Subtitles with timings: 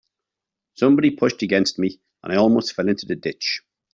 [0.73, 3.61] Somebody pushed against me, and I almost fell into the ditch.